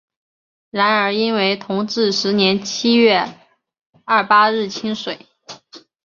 [0.71, 3.23] 然而因为同治十年七月
[4.07, 5.27] 廿八日请水。